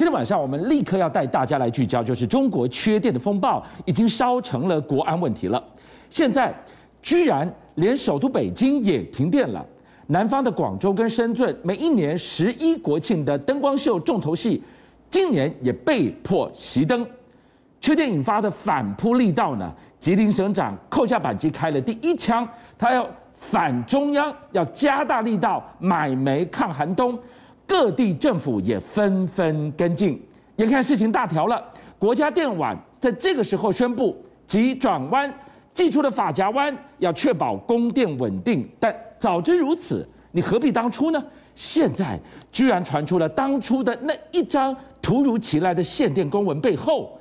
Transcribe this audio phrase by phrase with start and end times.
[0.00, 5.62] 今天晚上我们立刻要带大家来聚焦，就是中国缺电的风暴已经烧成了国安问题了。
[6.08, 6.54] 现在
[7.02, 9.62] 居然连首都北京也停电了，
[10.06, 14.62] 南方的广州跟深圳每一年十一国庆的灯光秀重头戏，
[15.10, 17.06] 今年也被迫熄灯。
[17.78, 19.70] 缺电引发的反扑力道呢？
[19.98, 22.48] 吉林省长扣下扳机开了第一枪，
[22.78, 27.18] 他要反中央，要加大力道买煤抗寒冬。
[27.70, 30.20] 各地政府也纷纷跟进。
[30.56, 31.62] 眼看事情大条了，
[32.00, 35.32] 国家电网在这个时候宣布急转弯，
[35.72, 38.68] 寄出了法夹弯，要确保供电稳定。
[38.80, 41.24] 但早知如此，你何必当初呢？
[41.54, 42.18] 现在
[42.50, 47.16] 居然传出了当初的那一张突如其来的限电公文背后。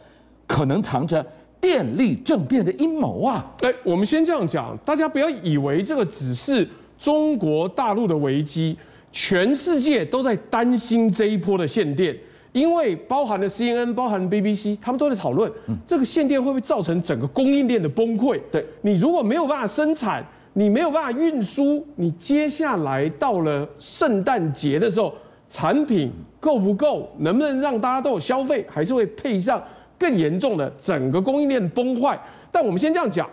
[0.48, 1.24] 可能藏着
[1.62, 3.46] 电力政变的阴谋啊！
[3.62, 8.76] 哎，我们先这样讲，大家不要以为这个只是中国大陆的危机，
[9.12, 12.16] 全世界都在担心这一波的限电，
[12.52, 15.52] 因为包含了 CNN、包含了 BBC，他们都在讨论，
[15.86, 18.40] 这个限电会不会造成整个供应链的崩溃？
[18.52, 25.14] 对，你如果没有办法生产，你没有办法运输，你接下来到了圣诞节的时候，
[25.48, 27.10] 产品够不够？
[27.20, 28.66] 能不能让大家都有消费？
[28.70, 29.62] 还是会配上？
[29.98, 32.18] 更严重的，整个供应链崩坏。
[32.52, 33.30] 但我们先这样讲，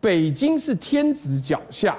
[0.00, 1.96] 北京是天子脚下，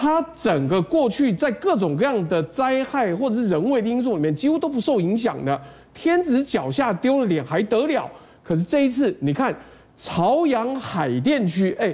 [0.00, 5.60] 它整个过去在各种各样的灾害或者是人为的因素里面，几乎都不受影响的。
[5.92, 8.08] 天子脚下丢了脸还得了？
[8.44, 9.52] 可是这一次，你看
[9.96, 11.92] 朝阳海淀区，哎，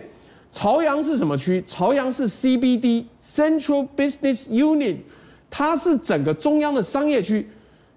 [0.52, 1.64] 朝阳是什么区？
[1.66, 4.98] 朝阳是 CBD（Central Business Union），
[5.48, 7.48] 它是整个中央的商业区，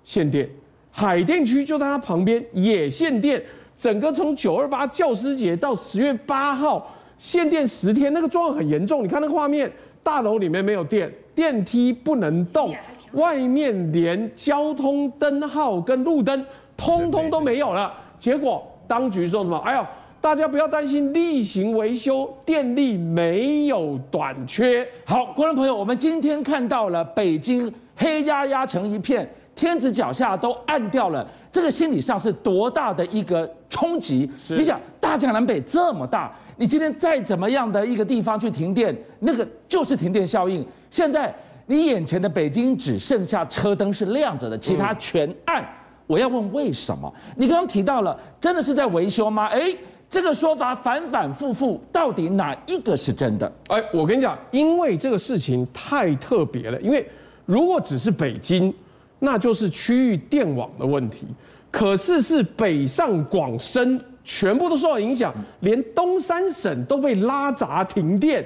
[0.06, 0.50] 限电。
[0.90, 3.44] 海淀区就在它旁边，也限电。
[3.78, 9.04] 整个从九二八教师节到十月八号，限电十天，那个状况很严重。
[9.04, 9.72] 你看那个画面，
[10.08, 12.74] 大楼里面没有电，电梯不能动，
[13.12, 16.46] 外面连交通灯号跟路灯
[16.78, 17.94] 通通都没有了。
[18.18, 19.58] 结果当局说什么？
[19.66, 19.86] 哎呦，
[20.22, 24.88] 大家不要担心，例行维修，电力没有短缺。
[25.06, 29.30] 好，观众朋友，我们今天看到了北京黑压压成一片。
[29.58, 34.30] 天子脚下都暗掉了，这个心理上是多大的一个冲击？
[34.50, 40.64] 你想，大江南北这么大，你今天再怎么样的一个地方去停电，那个就是停电效应。
[40.92, 41.34] 现在
[41.66, 45.68] 你眼前的北京只剩下车灯是亮着的，其他全暗。
[46.06, 47.12] 我要问为什么？
[47.36, 49.48] 你刚刚提到了，真的是在维修吗？
[49.48, 49.76] 哎，
[50.08, 53.52] 这个说法反反复复，到底哪一个是真的？
[53.70, 57.04] 哎，我跟你讲，因为这个事情太特别了，因为
[57.48, 58.72] 如果只是北京。
[59.20, 61.26] 那就是区域电网的问题，
[61.72, 68.46] 可是是北上广深全部都受到影响，连东三省都被拉闸停电，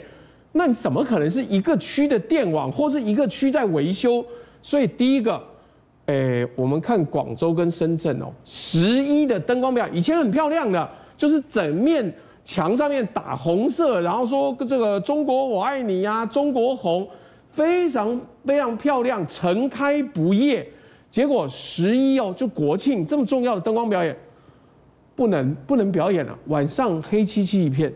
[0.53, 4.25] 那你怎么可能是一个区的电网或是一个区在维修？
[4.61, 5.41] 所以第一个，
[6.05, 12.13] 诶，我们看广州跟深圳哦，十一的灯光表以前很漂亮的，就是整面
[12.45, 17.05] 墙上面打红色，然后说这个中国我爱你呀，中国红。
[17.51, 20.67] 非常非常漂亮，晨开不夜。
[21.09, 24.15] 结果十一哦，就国庆这么重要的灯光表演，
[25.15, 27.93] 不能不能表演了，晚上黑漆漆一片。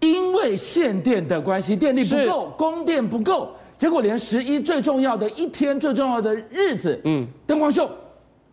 [0.00, 7.90] 因为限电的关系，电力不够，供电不够，结果连十一最重要的一天、最重要的日子，嗯，灯光秀。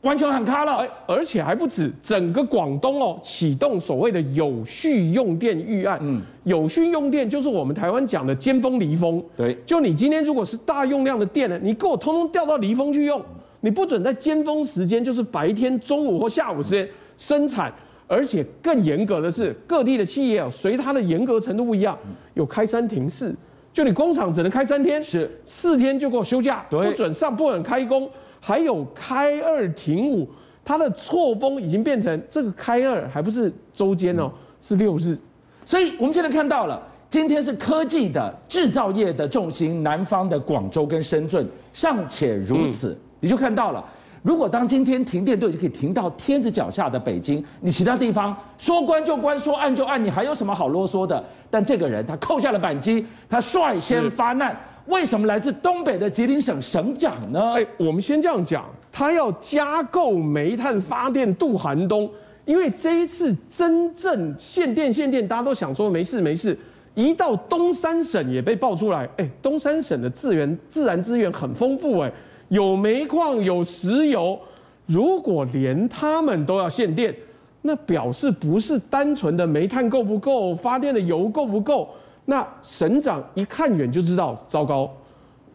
[0.02, 6.00] 完全很卡了，哎，而且还不止，整个广东哦启动所谓的有序用电预案。
[6.02, 9.22] 嗯，有序用电就是我们台湾讲的尖峰离峰。
[9.36, 13.22] 对，就你今天如果是大用量的电呢，你给我通通调到离峰去用，
[13.62, 16.88] 你不准在尖峰时间，就是白天、中午或下午时间
[17.18, 17.74] 生产。
[18.10, 21.98] 而且更严格的是，各地的企业哦，随它的严格程度不一样，
[22.36, 23.36] 有开三停四，
[23.74, 28.10] 就你工厂只能开三天，是四天就给我休假，不准上，不准开工。
[28.48, 30.26] 还有开二停五，
[30.64, 34.32] 它的错峰已经变成这个开二还不是周间哦，
[34.62, 35.18] 是六日。
[35.66, 43.84] 所以我们现在看到了，今天是科技的制造业的重心，南方的广州跟深圳尚且如此，嗯、你就看到了，
[44.24, 51.22] 如果当今天停电都已经可以停到天子脚下的北京，你其他地方说关就关，说按就按，你还有什么好啰嗦的？
[51.50, 54.58] 但这个人他扣下了扳机，他率先发难。
[54.88, 57.54] 为什么来自东北的吉林省省长呢？
[57.54, 62.10] 哎，我们先这样讲，他要加购煤炭发电度寒冬，
[62.46, 66.58] 因为这一次真正限电限电，大家都想说没事没事，
[66.96, 72.12] 一到东三省也被爆出来，哎，东三省的资源自然资源很丰富，哎，
[72.48, 74.40] 有煤矿有石油，
[74.86, 77.14] 如果连他们都要限电，
[77.62, 81.90] 那表示不是单纯的煤炭够不够，发电的油够不够。
[82.30, 84.92] 那省长一看远就知道，糟糕，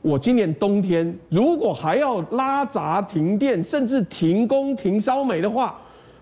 [0.01, 5.79] 我今年冬天如果还要拉闸停电，甚至停工停烧煤的话，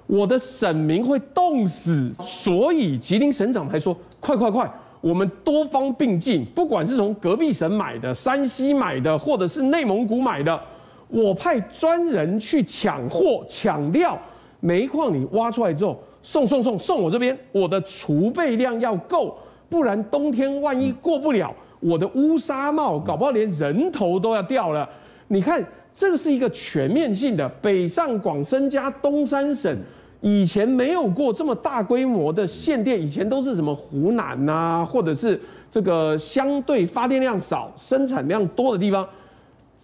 [0.09, 2.13] 我的省民会冻死。
[2.21, 4.69] 所以吉林省长还说：快快快，
[5.01, 10.61] 我们多方并进，不管是从隔壁省买的、山西买的，或者是内蒙古买的，
[11.07, 14.19] 我派专人去抢货抢料，
[14.59, 15.97] 煤矿你挖出来之后。
[16.23, 19.39] 送送送送我这边，我的储备量要够，
[19.71, 24.87] 不然冬天万一过不了，我的乌纱帽搞不好连人头都要掉了。
[25.29, 25.65] 你看，
[25.95, 29.75] 这个是一个全面性的，北上广深加东三省，
[30.21, 35.41] 以前没有过这么大规模的限电，以前都是什么湖南呐、啊，或者是
[35.71, 39.09] 这个相对发电量少、生产量多的地方，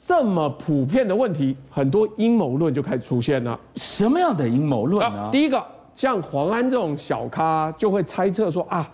[0.05, 3.57] 这么普遍的问题，很多阴谋论就开始出现了。
[3.77, 5.29] 什么样的阴谋论呢？
[5.31, 5.65] 第一个。
[5.95, 8.87] 像黄安这种小咖就会猜测说啊，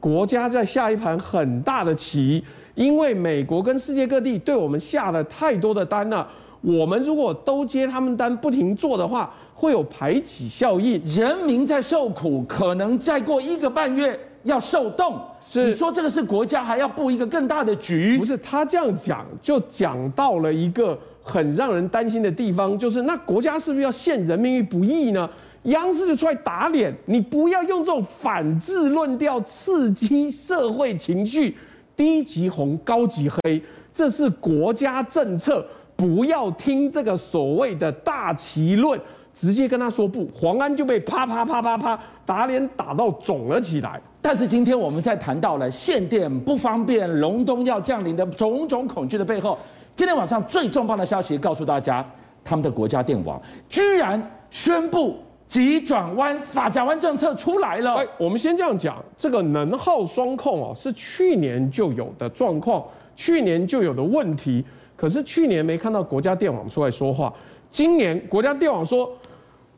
[0.00, 2.42] 国家在下一盘很大的棋，
[2.74, 6.26] 因为美国跟世界各地对我们下了太多的单了，
[6.62, 15.20] 我们如果都接他们单不停做的话，会有排挤效应，人民在受苦，可能再过一个半月要受冻。
[15.38, 18.16] 是你说这个是国家还要布一个更大的局？
[18.16, 25.28] 不是，他这样讲就讲到了一个很让人担心的地方，就是那国家是不是要陷人民于不义呢？
[25.64, 31.54] 央视就出来打脸，你不要用这种反制论调刺激社会情绪，
[31.94, 33.62] 低级红高级黑，
[33.92, 35.62] 这是国家政策，
[35.94, 38.98] 不要听这个所谓的大旗论，
[39.34, 44.00] 直接跟他说不，黄安就被啪啪啪啪啪打脸打到肿了起来。
[44.22, 49.58] 但是今天我们在谈到了限电不方便、隆冬要降临的种种恐惧的背后，
[49.94, 52.02] 今天晚上最重磅的消息告诉大家，
[52.42, 55.18] 他们的国家电网居然宣布。
[55.50, 57.96] 急转弯，法甲湾政策出来了。
[57.96, 62.84] 哎，我们先这样讲，这个能耗双控哦，是去年就有的状况，
[63.16, 64.64] 去年就有的问题。
[64.96, 67.34] 可是去年没看到国家电网出来说话，
[67.68, 69.10] 今年国家电网说，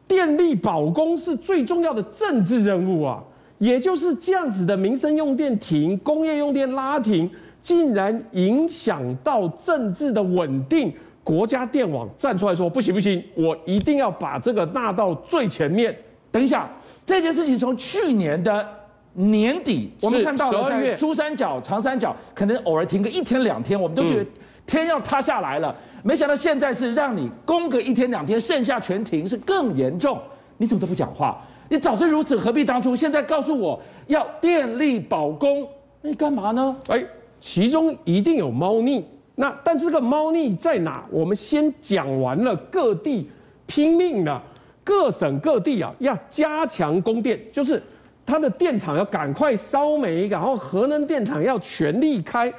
[0.06, 3.24] 电力保供是最重要的政治任务啊，
[3.56, 7.30] 也就是这样子的民生用电停，工业用电拉停，
[7.62, 10.92] 竟然影响到政治的稳定。
[11.24, 15.96] 国家电网站出来说：“不行不行，我一定要把这个纳到最前面。”
[16.32, 16.68] 等一下，
[17.04, 18.66] 这件事情从去年的
[19.14, 24.26] 年底，我们看到了在珠三角、长三角，可能偶尔停个一天两天，我们都觉得
[24.66, 25.74] 天要塌下来了。
[25.96, 30.18] 嗯、没想到现在是让你供个一天两天，剩下全停是更严重。
[30.56, 31.40] 你怎么都不讲话？
[31.68, 32.96] 你早知如此，何必当初？
[32.96, 35.66] 现在告诉我要电力保供，
[36.00, 36.76] 你干嘛呢？
[36.88, 37.04] 哎，
[37.40, 39.04] 其中一定有猫腻。
[39.34, 41.04] 那但这个猫腻在哪？
[41.10, 43.30] 我们先讲完了，各地
[43.66, 44.42] 拼命的，
[44.84, 47.82] 各省各地啊要加强供电，就是
[48.26, 52.52] 它的电厂要赶快烧煤，然后核能电厂要全力开，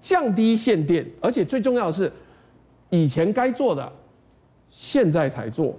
[0.00, 1.04] 降低限电。
[1.20, 2.12] 而且最重要的是，
[2.90, 3.92] 以前该做的，
[4.70, 5.76] 现在才做，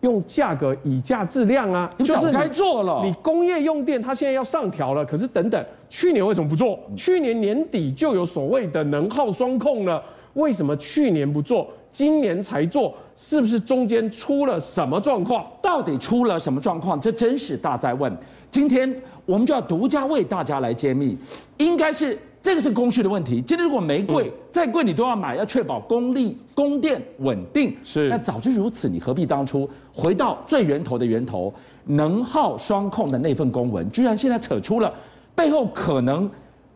[0.00, 3.02] 用价格以价质量啊，你早该做了。
[3.04, 5.64] 你工业用电它现在要上调了，可是等等。
[5.88, 6.78] 去年为什么不做？
[6.96, 10.02] 去年年底就有所谓的能耗双控了，
[10.34, 12.94] 为什么去年不做，今年才做？
[13.16, 15.44] 是不是中间出了什么状况？
[15.60, 17.00] 到底出了什么状况？
[17.00, 18.16] 这真是大哉问。
[18.50, 18.94] 今天
[19.26, 21.18] 我们就要独家为大家来揭秘，
[21.56, 23.42] 应该是这个是供需的问题。
[23.42, 27.76] 今天如果没贵，再贵你都要买，要确保供力、供电稳定。
[27.82, 31.52] 是，那早就如此，你何必当初回到最源头的源头，
[31.84, 34.92] 能耗双控的那份公文，居然现在扯出了。
[35.34, 36.28] 背后可能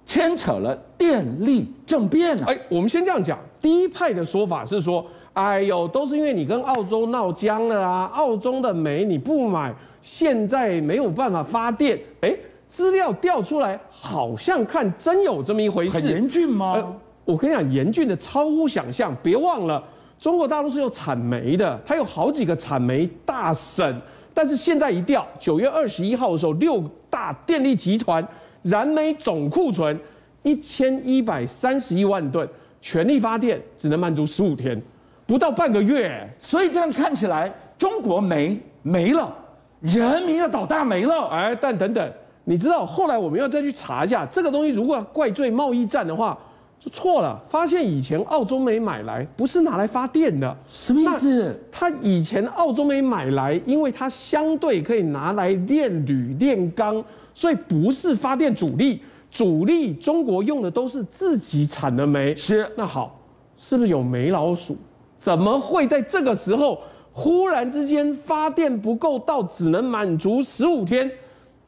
[0.05, 2.45] 牵扯了电力政变啊！
[2.49, 11.99] 哎，我们先这样讲，第一派的说法是说，哎呦，都是因为你跟澳洲闹僵了啊，澳洲的煤你不买，现在没有办法发电。
[12.21, 12.33] 哎，
[12.75, 15.95] 资料调出来，好像看真有这么一回事。
[15.95, 16.73] 很严峻吗？
[16.73, 19.15] 呃，我跟你讲，严峻的超乎想象。
[19.23, 19.83] 别忘了，
[20.19, 24.01] 中国大陆是有产煤的，它有好几个产煤大省，
[24.33, 28.27] 但是现在一调，九月二十一号的时候，六大电力集团。
[28.63, 29.99] 燃煤总库存
[30.45, 32.49] 一千一百三十一万吨，
[32.81, 34.81] 全力发电只能满足十五天，
[35.27, 36.33] 不到半个月。
[36.39, 39.35] 所以这样看起来，中国煤没了，
[39.81, 41.27] 人民要倒大霉了。
[41.27, 42.13] 哎，但等等，
[42.45, 46.37] 你知道后来我们要再去查一下这个东西，如果怪罪贸易战的话，
[46.81, 47.41] 就错了。
[47.49, 51.61] 发现以前澳洲煤买来不是拿来发电的，什么意思？
[51.71, 57.03] 它以前澳洲煤买来，因为它相对可以拿来炼铝、炼钢。
[57.35, 62.37] 所以不是发电主力，主力中国用的都是自己产的煤。
[62.37, 63.19] 是，那好，
[63.57, 64.77] 是不是有煤老鼠？
[65.19, 66.79] 怎么会在这个时候
[67.11, 71.11] 忽然之间发电不够，到只能满足十五天？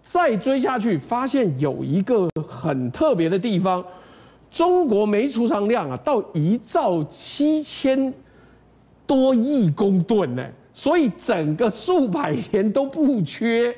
[0.05, 3.85] 再追下去，发现有一个很特别的地方，
[4.51, 8.13] 中国煤储藏量啊，到一兆七千
[9.07, 13.75] 多亿公吨呢，所以整个数百年都不缺，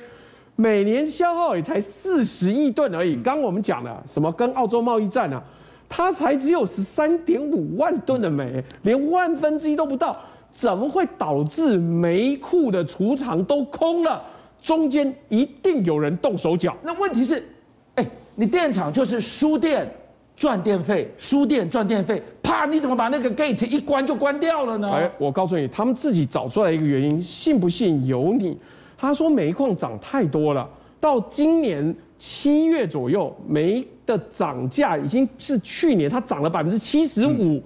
[0.57, 3.17] 每年消耗也才四十亿吨而已。
[3.23, 5.43] 刚我们讲的什么跟澳洲贸易战啊，
[5.89, 10.17] 它才只有十三点五万吨的煤，连万分之一都不到，
[10.53, 14.23] 怎么会导致煤库的储藏都空了？
[14.63, 16.77] 中间一定有人动手脚。
[16.83, 17.47] 那问题是，
[17.95, 19.89] 哎，你电厂就是输电
[20.35, 24.91] 赚电费，输电赚电费，啪，你怎么把那个 gate 一关就关掉了呢？
[24.93, 28.59] 哎，我告诉你，他们自己找出来一个原因，信不信由你。
[28.99, 37.63] 他说煤矿涨太多了，到今年七月左右，煤的涨价已经是去年它涨了百分之七十五。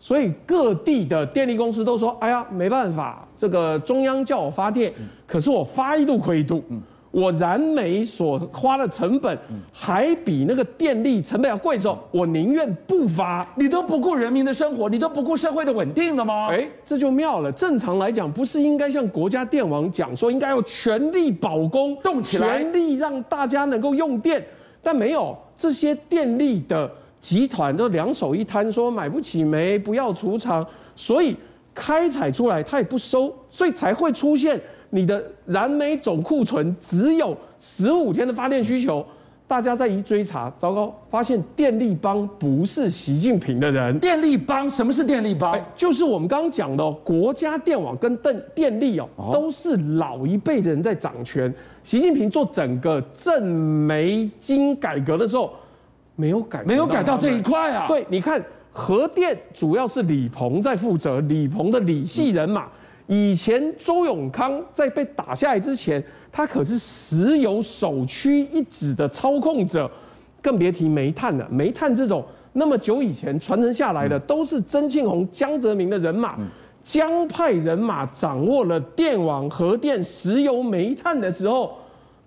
[0.00, 4.90] 所以各地的电力公司都说：“哎呀，没办法，这个中央叫我发电，
[5.26, 6.64] 可是我发一度亏一度，
[7.10, 9.38] 我燃煤所花的成本
[9.70, 13.46] 还比那个电力成本要贵的时候，我宁愿不发。
[13.56, 16.48] 你都不顾人民的生活，你都不顾社会的稳定了吗？
[16.48, 17.52] 哎，这就妙了。
[17.52, 24.42] 正常来讲，不是应该向国家电网讲说，应该要全力保供，动起来，全力让大家能够用电，
[24.82, 31.34] 但没有这些电力的。”集团都两手一摊，说买不起煤，不要储藏，所以
[31.74, 39.04] 开采出来他也不收，所以才会出现你的燃煤总库存只有十五天的发电需求。
[39.46, 43.98] 大家再一追查，糟糕，发现电力帮不是习近平的人。
[43.98, 44.68] 电力帮？
[44.70, 45.60] 什么是电力帮？
[45.76, 51.52] 就是我们刚刚讲的，国家电网跟电电力哦，都是老一辈的人在掌权。
[51.82, 55.52] 习近平做整个政煤经改革的时候。
[56.16, 57.88] 没有改，没有改到这一块啊！
[57.88, 58.40] 对，你看
[58.76, 62.66] 核电主要是李鹏在负责，李鹏的李系人马。
[63.06, 66.02] 以前周永康在被打下来之前，
[66.32, 69.88] 他可是石油首屈一指的操控者，
[70.42, 71.46] 更别提煤炭了。
[71.48, 76.36] 煤炭这种那么久以前传承下来的，都是曾庆红、江泽民的人马，
[76.82, 81.76] 江派人马掌握了电网、核电、石油、煤炭的时候，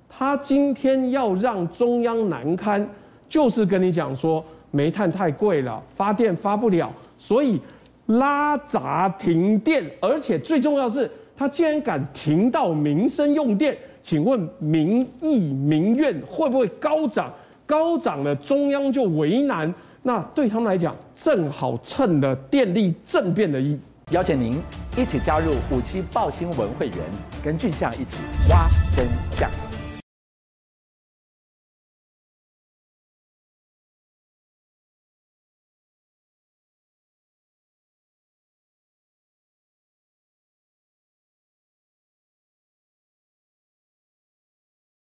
[0.08, 2.88] 他今天要让中央难堪。
[3.30, 7.60] 就是跟你讲说，煤炭太贵了，发电发不了，所以
[8.08, 17.32] 拉闸停电，而且最重要是，他竟然敢停到民生用电，请问民意民怨会不会高涨？
[17.66, 19.74] 高涨了，中央就为难。
[20.04, 23.78] 那对他们来讲，正好趁了电力政变的意。
[24.12, 24.58] 邀请您
[24.96, 26.98] 一起加入五七报新闻会员，
[27.44, 28.16] 跟俊相一起
[28.50, 29.67] 挖真相。